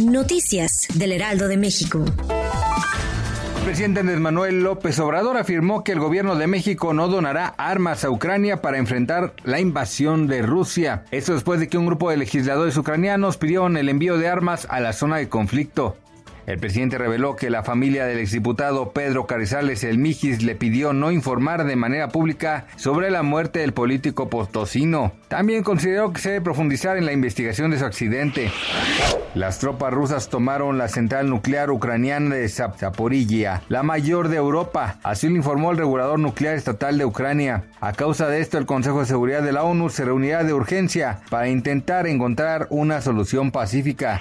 [0.00, 2.04] Noticias del Heraldo de México.
[3.58, 8.04] El presidente Andrés Manuel López Obrador afirmó que el gobierno de México no donará armas
[8.04, 11.04] a Ucrania para enfrentar la invasión de Rusia.
[11.12, 14.80] Esto después de que un grupo de legisladores ucranianos pidieron el envío de armas a
[14.80, 15.96] la zona de conflicto.
[16.46, 21.10] El presidente reveló que la familia del exdiputado Pedro Carizales El Mijis le pidió no
[21.12, 25.12] informar de manera pública sobre la muerte del político potosino.
[25.28, 28.50] También consideró que se debe profundizar en la investigación de su accidente.
[29.34, 34.98] Las tropas rusas tomaron la central nuclear ucraniana de Zaporilla, la mayor de Europa.
[35.04, 37.64] Así lo informó el regulador nuclear estatal de Ucrania.
[37.80, 41.20] A causa de esto, el Consejo de Seguridad de la ONU se reunirá de urgencia
[41.30, 44.20] para intentar encontrar una solución pacífica.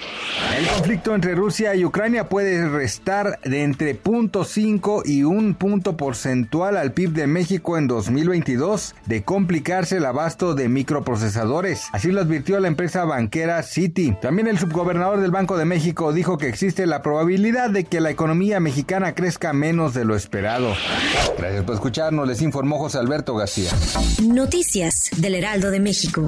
[0.57, 6.75] El conflicto entre Rusia y Ucrania puede restar de entre 0.5 y un punto porcentual
[6.75, 11.83] al PIB de México en 2022 de complicarse el abasto de microprocesadores.
[11.91, 14.15] Así lo advirtió la empresa banquera Citi.
[14.23, 18.09] También el subgobernador del Banco de México dijo que existe la probabilidad de que la
[18.09, 20.73] economía mexicana crezca menos de lo esperado.
[21.37, 23.69] Gracias por escucharnos, les informó José Alberto García.
[24.23, 26.27] Noticias del Heraldo de México.